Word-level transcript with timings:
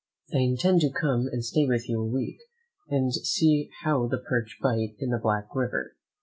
I 0.33 0.39
intend 0.39 0.81
to 0.81 0.89
come 0.89 1.27
and 1.31 1.45
stay 1.45 1.67
with 1.67 1.87
you 1.87 2.01
a 2.01 2.05
week, 2.07 2.39
and 2.89 3.13
see 3.13 3.69
how 3.83 4.07
the 4.07 4.17
perch 4.17 4.57
bite 4.59 4.95
in 4.97 5.11
the 5.11 5.19
Black 5.19 5.53
River. 5.55 5.95